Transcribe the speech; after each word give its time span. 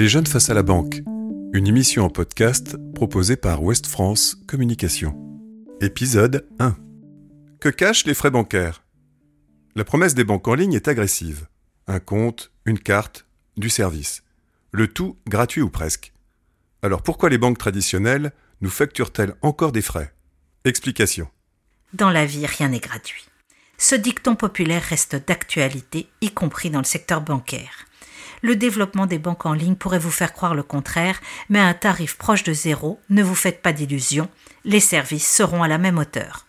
Les 0.00 0.08
jeunes 0.08 0.26
face 0.26 0.48
à 0.48 0.54
la 0.54 0.62
banque, 0.62 1.02
une 1.52 1.66
émission 1.66 2.06
en 2.06 2.08
podcast 2.08 2.74
proposée 2.94 3.36
par 3.36 3.62
Ouest 3.62 3.86
France 3.86 4.34
Communication. 4.46 5.14
Épisode 5.82 6.48
1. 6.58 6.74
Que 7.60 7.68
cachent 7.68 8.06
les 8.06 8.14
frais 8.14 8.30
bancaires? 8.30 8.82
La 9.74 9.84
promesse 9.84 10.14
des 10.14 10.24
banques 10.24 10.48
en 10.48 10.54
ligne 10.54 10.72
est 10.72 10.88
agressive. 10.88 11.48
Un 11.86 12.00
compte, 12.00 12.50
une 12.64 12.78
carte, 12.78 13.26
du 13.58 13.68
service. 13.68 14.22
Le 14.72 14.88
tout 14.88 15.18
gratuit 15.28 15.60
ou 15.60 15.68
presque. 15.68 16.14
Alors 16.80 17.02
pourquoi 17.02 17.28
les 17.28 17.36
banques 17.36 17.58
traditionnelles 17.58 18.32
nous 18.62 18.70
facturent-elles 18.70 19.34
encore 19.42 19.72
des 19.72 19.82
frais? 19.82 20.14
Explication. 20.64 21.28
Dans 21.92 22.08
la 22.08 22.24
vie, 22.24 22.46
rien 22.46 22.68
n'est 22.68 22.80
gratuit. 22.80 23.26
Ce 23.76 23.96
dicton 23.96 24.34
populaire 24.34 24.82
reste 24.82 25.16
d'actualité, 25.28 26.08
y 26.22 26.30
compris 26.30 26.70
dans 26.70 26.78
le 26.78 26.84
secteur 26.84 27.20
bancaire. 27.20 27.84
Le 28.42 28.56
développement 28.56 29.06
des 29.06 29.18
banques 29.18 29.46
en 29.46 29.52
ligne 29.52 29.74
pourrait 29.74 29.98
vous 29.98 30.10
faire 30.10 30.32
croire 30.32 30.54
le 30.54 30.62
contraire, 30.62 31.20
mais 31.48 31.60
un 31.60 31.74
tarif 31.74 32.16
proche 32.16 32.42
de 32.42 32.52
zéro, 32.52 33.00
ne 33.10 33.22
vous 33.22 33.34
faites 33.34 33.62
pas 33.62 33.72
d'illusions, 33.72 34.28
les 34.64 34.80
services 34.80 35.28
seront 35.28 35.62
à 35.62 35.68
la 35.68 35.78
même 35.78 35.98
hauteur. 35.98 36.46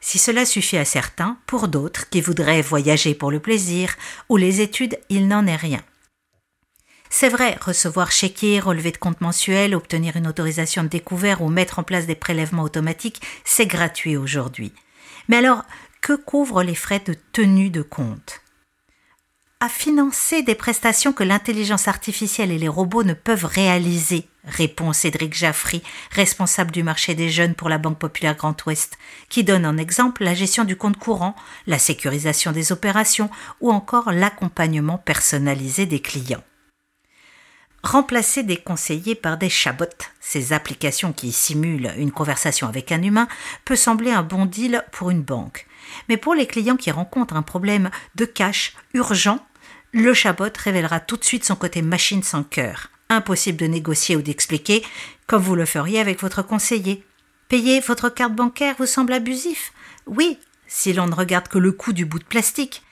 Si 0.00 0.18
cela 0.18 0.44
suffit 0.44 0.76
à 0.76 0.84
certains, 0.84 1.38
pour 1.46 1.68
d'autres 1.68 2.08
qui 2.08 2.20
voudraient 2.20 2.62
voyager 2.62 3.14
pour 3.14 3.30
le 3.30 3.40
plaisir 3.40 3.96
ou 4.28 4.36
les 4.36 4.60
études, 4.60 4.98
il 5.08 5.26
n'en 5.26 5.46
est 5.46 5.56
rien. 5.56 5.80
C'est 7.10 7.30
vrai, 7.30 7.56
recevoir 7.60 8.12
chéquier, 8.12 8.60
relever 8.60 8.92
de 8.92 8.98
compte 8.98 9.20
mensuel, 9.20 9.74
obtenir 9.74 10.16
une 10.16 10.26
autorisation 10.26 10.82
de 10.82 10.88
découvert 10.88 11.40
ou 11.42 11.48
mettre 11.48 11.78
en 11.78 11.82
place 11.82 12.06
des 12.06 12.14
prélèvements 12.14 12.62
automatiques, 12.62 13.22
c'est 13.44 13.66
gratuit 13.66 14.16
aujourd'hui. 14.16 14.72
Mais 15.28 15.38
alors, 15.38 15.64
que 16.00 16.12
couvrent 16.12 16.62
les 16.62 16.74
frais 16.74 17.02
de 17.04 17.14
tenue 17.32 17.70
de 17.70 17.82
compte? 17.82 18.42
À 19.60 19.68
financer 19.68 20.42
des 20.42 20.54
prestations 20.54 21.12
que 21.12 21.24
l'intelligence 21.24 21.88
artificielle 21.88 22.52
et 22.52 22.58
les 22.58 22.68
robots 22.68 23.02
ne 23.02 23.12
peuvent 23.12 23.44
réaliser, 23.44 24.28
répond 24.44 24.92
Cédric 24.92 25.34
Jaffry, 25.34 25.82
responsable 26.12 26.70
du 26.70 26.84
marché 26.84 27.16
des 27.16 27.28
jeunes 27.28 27.56
pour 27.56 27.68
la 27.68 27.78
Banque 27.78 27.98
Populaire 27.98 28.36
Grand 28.36 28.54
Ouest, 28.66 28.98
qui 29.28 29.42
donne 29.42 29.66
en 29.66 29.76
exemple 29.76 30.22
la 30.22 30.34
gestion 30.34 30.64
du 30.64 30.76
compte 30.76 30.96
courant, 30.96 31.34
la 31.66 31.80
sécurisation 31.80 32.52
des 32.52 32.70
opérations 32.70 33.30
ou 33.60 33.72
encore 33.72 34.12
l'accompagnement 34.12 34.98
personnalisé 34.98 35.86
des 35.86 36.00
clients. 36.00 36.44
Remplacer 37.82 38.44
des 38.44 38.56
conseillers 38.56 39.14
par 39.16 39.38
des 39.38 39.48
chabots, 39.48 39.86
ces 40.20 40.52
applications 40.52 41.12
qui 41.12 41.32
simulent 41.32 41.92
une 41.96 42.12
conversation 42.12 42.68
avec 42.68 42.92
un 42.92 43.02
humain, 43.02 43.28
peut 43.64 43.76
sembler 43.76 44.12
un 44.12 44.22
bon 44.22 44.46
deal 44.46 44.84
pour 44.92 45.10
une 45.10 45.22
banque. 45.22 45.66
Mais 46.08 46.16
pour 46.16 46.34
les 46.34 46.46
clients 46.46 46.76
qui 46.76 46.90
rencontrent 46.90 47.36
un 47.36 47.42
problème 47.42 47.90
de 48.14 48.24
cash 48.24 48.74
urgent, 48.94 49.38
le 49.92 50.14
chabot 50.14 50.50
révélera 50.56 51.00
tout 51.00 51.16
de 51.16 51.24
suite 51.24 51.44
son 51.44 51.56
côté 51.56 51.82
machine 51.82 52.22
sans 52.22 52.42
cœur. 52.42 52.88
Impossible 53.08 53.58
de 53.58 53.66
négocier 53.66 54.16
ou 54.16 54.22
d'expliquer 54.22 54.84
comme 55.26 55.42
vous 55.42 55.54
le 55.54 55.66
feriez 55.66 56.00
avec 56.00 56.20
votre 56.20 56.42
conseiller. 56.42 57.04
Payer 57.48 57.80
votre 57.80 58.08
carte 58.08 58.34
bancaire 58.34 58.74
vous 58.78 58.86
semble 58.86 59.12
abusif 59.12 59.72
Oui, 60.06 60.38
si 60.66 60.92
l'on 60.92 61.06
ne 61.06 61.14
regarde 61.14 61.48
que 61.48 61.58
le 61.58 61.72
coût 61.72 61.92
du 61.92 62.04
bout 62.04 62.18
de 62.18 62.24
plastique. 62.24 62.82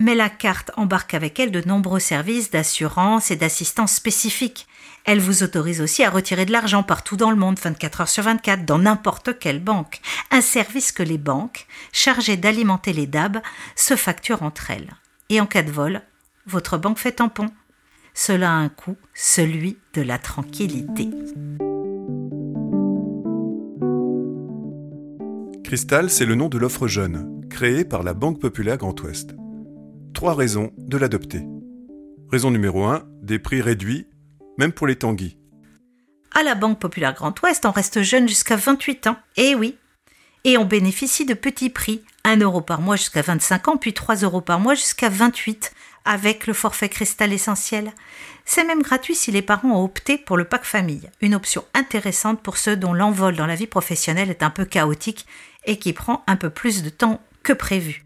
Mais 0.00 0.14
la 0.14 0.30
carte 0.30 0.70
embarque 0.76 1.14
avec 1.14 1.38
elle 1.38 1.50
de 1.50 1.62
nombreux 1.66 2.00
services 2.00 2.50
d'assurance 2.50 3.30
et 3.30 3.36
d'assistance 3.36 3.92
spécifiques. 3.92 4.66
Elle 5.04 5.20
vous 5.20 5.42
autorise 5.42 5.80
aussi 5.80 6.02
à 6.04 6.10
retirer 6.10 6.46
de 6.46 6.52
l'argent 6.52 6.82
partout 6.82 7.16
dans 7.16 7.30
le 7.30 7.36
monde, 7.36 7.58
24 7.58 8.00
heures 8.00 8.08
sur 8.08 8.24
24, 8.24 8.64
dans 8.64 8.78
n'importe 8.78 9.38
quelle 9.38 9.62
banque. 9.62 10.00
Un 10.30 10.40
service 10.40 10.92
que 10.92 11.02
les 11.02 11.18
banques, 11.18 11.66
chargées 11.92 12.36
d'alimenter 12.36 12.92
les 12.92 13.06
DAB, 13.06 13.42
se 13.76 13.94
facturent 13.94 14.42
entre 14.42 14.70
elles. 14.70 14.94
Et 15.28 15.40
en 15.40 15.46
cas 15.46 15.62
de 15.62 15.70
vol, 15.70 16.02
votre 16.46 16.78
banque 16.78 16.98
fait 16.98 17.12
tampon. 17.12 17.46
Cela 18.14 18.50
a 18.50 18.54
un 18.54 18.68
coût, 18.68 18.96
celui 19.14 19.78
de 19.94 20.02
la 20.02 20.18
tranquillité. 20.18 21.10
Cristal, 25.64 26.10
c'est 26.10 26.26
le 26.26 26.34
nom 26.34 26.48
de 26.48 26.58
l'offre 26.58 26.88
jeune, 26.88 27.46
créée 27.48 27.84
par 27.84 28.02
la 28.02 28.12
Banque 28.12 28.40
Populaire 28.40 28.76
Grand 28.76 29.00
Ouest. 29.02 29.36
Trois 30.14 30.34
raisons 30.34 30.72
de 30.78 30.96
l'adopter. 30.96 31.42
Raison 32.28 32.50
numéro 32.50 32.84
1, 32.84 33.04
des 33.22 33.38
prix 33.38 33.60
réduits, 33.60 34.08
même 34.58 34.72
pour 34.72 34.88
les 34.88 34.96
tanguis. 34.96 35.38
À 36.32 36.42
la 36.42 36.54
Banque 36.54 36.80
Populaire 36.80 37.14
Grand 37.14 37.40
Ouest, 37.42 37.66
on 37.66 37.70
reste 37.70 38.02
jeune 38.02 38.28
jusqu'à 38.28 38.56
28 38.56 39.06
ans. 39.06 39.16
Eh 39.36 39.54
oui. 39.54 39.76
Et 40.44 40.58
on 40.58 40.64
bénéficie 40.64 41.26
de 41.26 41.34
petits 41.34 41.70
prix, 41.70 42.02
1 42.24 42.38
euro 42.38 42.60
par 42.60 42.80
mois 42.80 42.96
jusqu'à 42.96 43.22
25 43.22 43.68
ans, 43.68 43.76
puis 43.76 43.92
3 43.92 44.16
euros 44.16 44.40
par 44.40 44.58
mois 44.58 44.74
jusqu'à 44.74 45.08
28, 45.08 45.72
avec 46.04 46.46
le 46.46 46.52
forfait 46.52 46.88
cristal 46.88 47.32
essentiel. 47.32 47.92
C'est 48.44 48.64
même 48.64 48.82
gratuit 48.82 49.14
si 49.14 49.30
les 49.30 49.42
parents 49.42 49.70
ont 49.70 49.84
opté 49.84 50.18
pour 50.18 50.36
le 50.36 50.44
pack 50.44 50.64
famille, 50.64 51.08
une 51.20 51.34
option 51.34 51.64
intéressante 51.74 52.42
pour 52.42 52.56
ceux 52.56 52.76
dont 52.76 52.92
l'envol 52.92 53.36
dans 53.36 53.46
la 53.46 53.54
vie 53.54 53.66
professionnelle 53.66 54.30
est 54.30 54.42
un 54.42 54.50
peu 54.50 54.64
chaotique 54.64 55.26
et 55.66 55.78
qui 55.78 55.92
prend 55.92 56.24
un 56.26 56.36
peu 56.36 56.50
plus 56.50 56.82
de 56.82 56.90
temps 56.90 57.20
que 57.42 57.52
prévu. 57.52 58.04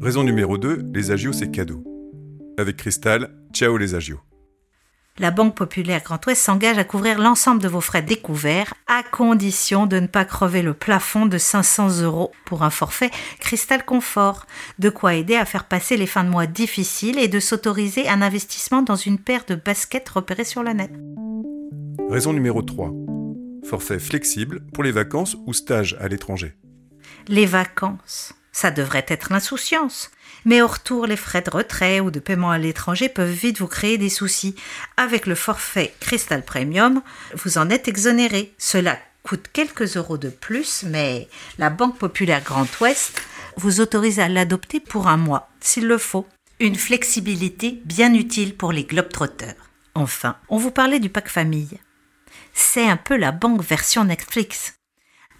Raison 0.00 0.24
numéro 0.24 0.58
2, 0.58 0.90
les 0.92 1.10
agios 1.10 1.32
c'est 1.32 1.50
cadeau. 1.50 1.84
Avec 2.58 2.76
Cristal, 2.76 3.30
ciao 3.52 3.76
les 3.76 3.94
agios. 3.94 4.20
La 5.20 5.30
Banque 5.30 5.54
Populaire 5.54 6.02
Grand 6.02 6.26
Ouest 6.26 6.42
s'engage 6.42 6.76
à 6.76 6.82
couvrir 6.82 7.20
l'ensemble 7.20 7.62
de 7.62 7.68
vos 7.68 7.80
frais 7.80 8.02
découverts, 8.02 8.74
à 8.88 9.04
condition 9.04 9.86
de 9.86 10.00
ne 10.00 10.08
pas 10.08 10.24
crever 10.24 10.60
le 10.60 10.74
plafond 10.74 11.26
de 11.26 11.38
500 11.38 12.00
euros 12.00 12.32
pour 12.44 12.64
un 12.64 12.70
forfait 12.70 13.12
Cristal 13.38 13.84
Confort, 13.84 14.44
de 14.80 14.90
quoi 14.90 15.14
aider 15.14 15.36
à 15.36 15.44
faire 15.44 15.68
passer 15.68 15.96
les 15.96 16.08
fins 16.08 16.24
de 16.24 16.30
mois 16.30 16.46
difficiles 16.46 17.20
et 17.20 17.28
de 17.28 17.38
s'autoriser 17.38 18.08
un 18.08 18.22
investissement 18.22 18.82
dans 18.82 18.96
une 18.96 19.20
paire 19.20 19.44
de 19.46 19.54
baskets 19.54 20.08
repérées 20.08 20.42
sur 20.42 20.64
la 20.64 20.74
net. 20.74 20.90
Raison 22.10 22.32
numéro 22.32 22.62
3. 22.62 22.90
Forfait 23.70 24.00
flexible 24.00 24.66
pour 24.74 24.82
les 24.82 24.90
vacances 24.90 25.36
ou 25.46 25.52
stages 25.52 25.96
à 26.00 26.08
l'étranger. 26.08 26.56
Les 27.28 27.46
vacances, 27.46 28.34
ça 28.54 28.70
devrait 28.70 29.04
être 29.08 29.30
l'insouciance. 29.30 30.10
Mais 30.44 30.62
au 30.62 30.68
retour, 30.68 31.06
les 31.06 31.16
frais 31.16 31.42
de 31.42 31.50
retrait 31.50 32.00
ou 32.00 32.10
de 32.10 32.20
paiement 32.20 32.52
à 32.52 32.58
l'étranger 32.58 33.08
peuvent 33.08 33.28
vite 33.28 33.58
vous 33.58 33.66
créer 33.66 33.98
des 33.98 34.08
soucis. 34.08 34.54
Avec 34.96 35.26
le 35.26 35.34
forfait 35.34 35.92
Crystal 36.00 36.42
Premium, 36.42 37.02
vous 37.34 37.58
en 37.58 37.68
êtes 37.68 37.88
exonéré. 37.88 38.54
Cela 38.56 38.98
coûte 39.24 39.48
quelques 39.52 39.96
euros 39.96 40.18
de 40.18 40.28
plus, 40.28 40.84
mais 40.84 41.28
la 41.58 41.68
Banque 41.68 41.98
Populaire 41.98 42.44
Grand 42.44 42.68
Ouest 42.80 43.20
vous 43.56 43.80
autorise 43.80 44.20
à 44.20 44.28
l'adopter 44.28 44.78
pour 44.78 45.08
un 45.08 45.16
mois, 45.16 45.50
s'il 45.60 45.86
le 45.86 45.98
faut. 45.98 46.26
Une 46.60 46.76
flexibilité 46.76 47.82
bien 47.84 48.14
utile 48.14 48.56
pour 48.56 48.70
les 48.70 48.84
globetrotters. 48.84 49.56
Enfin, 49.96 50.36
on 50.48 50.58
vous 50.58 50.70
parlait 50.70 51.00
du 51.00 51.08
pack 51.10 51.28
famille. 51.28 51.80
C'est 52.52 52.88
un 52.88 52.96
peu 52.96 53.16
la 53.16 53.32
banque 53.32 53.62
version 53.62 54.04
Netflix 54.04 54.74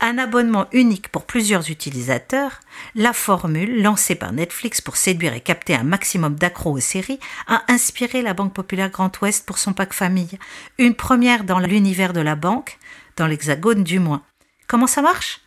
un 0.00 0.18
abonnement 0.18 0.66
unique 0.72 1.08
pour 1.08 1.24
plusieurs 1.24 1.70
utilisateurs, 1.70 2.60
la 2.94 3.12
formule 3.12 3.82
lancée 3.82 4.14
par 4.14 4.32
Netflix 4.32 4.80
pour 4.80 4.96
séduire 4.96 5.34
et 5.34 5.40
capter 5.40 5.74
un 5.74 5.84
maximum 5.84 6.34
d'accros 6.34 6.72
aux 6.72 6.80
séries 6.80 7.20
a 7.46 7.62
inspiré 7.68 8.22
la 8.22 8.34
Banque 8.34 8.52
Populaire 8.52 8.90
Grand 8.90 9.10
Ouest 9.20 9.46
pour 9.46 9.58
son 9.58 9.72
pack 9.72 9.92
famille, 9.92 10.38
une 10.78 10.94
première 10.94 11.44
dans 11.44 11.58
l'univers 11.58 12.12
de 12.12 12.20
la 12.20 12.34
banque, 12.34 12.78
dans 13.16 13.26
l'hexagone 13.26 13.84
du 13.84 13.98
moins. 13.98 14.22
Comment 14.66 14.86
ça 14.86 15.02
marche? 15.02 15.40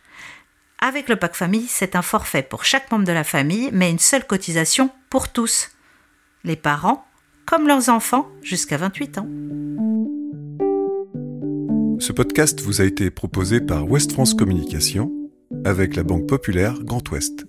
Avec 0.80 1.08
le 1.08 1.16
pack 1.16 1.34
famille, 1.34 1.66
c'est 1.68 1.96
un 1.96 2.02
forfait 2.02 2.42
pour 2.42 2.64
chaque 2.64 2.90
membre 2.90 3.04
de 3.04 3.12
la 3.12 3.24
famille, 3.24 3.70
mais 3.72 3.90
une 3.90 3.98
seule 3.98 4.26
cotisation 4.26 4.90
pour 5.10 5.28
tous. 5.30 5.70
Les 6.44 6.56
parents, 6.56 7.06
comme 7.46 7.66
leurs 7.66 7.88
enfants, 7.88 8.28
jusqu'à 8.42 8.76
28 8.76 9.18
ans. 9.18 9.26
Ce 12.00 12.12
podcast 12.12 12.60
vous 12.60 12.80
a 12.80 12.84
été 12.84 13.10
proposé 13.10 13.60
par 13.60 13.90
Ouest 13.90 14.12
France 14.12 14.32
Communication 14.32 15.10
avec 15.64 15.96
la 15.96 16.04
Banque 16.04 16.28
Populaire 16.28 16.84
Grand 16.84 17.02
Ouest. 17.10 17.47